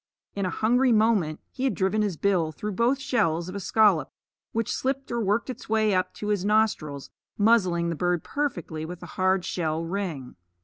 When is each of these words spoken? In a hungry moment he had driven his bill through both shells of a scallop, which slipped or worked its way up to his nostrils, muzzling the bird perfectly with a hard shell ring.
In 0.35 0.47
a 0.47 0.49
hungry 0.49 0.91
moment 0.91 1.41
he 1.51 1.63
had 1.63 1.75
driven 1.75 2.01
his 2.01 2.17
bill 2.17 2.51
through 2.51 2.71
both 2.71 2.99
shells 2.99 3.47
of 3.47 3.53
a 3.53 3.59
scallop, 3.59 4.09
which 4.51 4.71
slipped 4.73 5.11
or 5.11 5.21
worked 5.21 5.47
its 5.47 5.69
way 5.69 5.93
up 5.93 6.11
to 6.15 6.29
his 6.29 6.43
nostrils, 6.43 7.11
muzzling 7.37 7.89
the 7.89 7.95
bird 7.95 8.23
perfectly 8.23 8.83
with 8.83 9.03
a 9.03 9.13
hard 9.13 9.45
shell 9.45 9.85
ring. 9.85 10.37